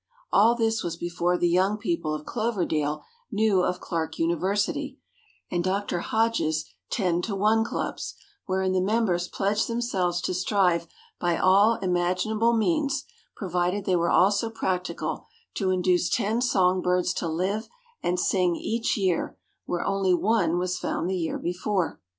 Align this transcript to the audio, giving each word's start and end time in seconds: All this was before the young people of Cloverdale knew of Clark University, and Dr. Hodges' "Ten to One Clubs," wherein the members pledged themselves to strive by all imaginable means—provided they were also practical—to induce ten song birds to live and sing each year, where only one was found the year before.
All 0.33 0.55
this 0.55 0.81
was 0.81 0.97
before 0.97 1.37
the 1.37 1.47
young 1.47 1.77
people 1.77 2.15
of 2.15 2.25
Cloverdale 2.25 3.03
knew 3.31 3.61
of 3.61 3.79
Clark 3.79 4.17
University, 4.17 4.97
and 5.51 5.63
Dr. 5.63 5.99
Hodges' 5.99 6.65
"Ten 6.89 7.21
to 7.21 7.35
One 7.35 7.63
Clubs," 7.63 8.15
wherein 8.47 8.71
the 8.71 8.81
members 8.81 9.27
pledged 9.27 9.67
themselves 9.67 10.19
to 10.21 10.33
strive 10.33 10.87
by 11.19 11.37
all 11.37 11.75
imaginable 11.83 12.57
means—provided 12.57 13.85
they 13.85 13.95
were 13.95 14.09
also 14.09 14.49
practical—to 14.49 15.69
induce 15.69 16.09
ten 16.09 16.41
song 16.41 16.81
birds 16.81 17.13
to 17.13 17.27
live 17.27 17.69
and 18.01 18.19
sing 18.19 18.55
each 18.55 18.97
year, 18.97 19.37
where 19.67 19.85
only 19.85 20.15
one 20.15 20.57
was 20.57 20.79
found 20.79 21.11
the 21.11 21.15
year 21.15 21.37
before. 21.37 22.01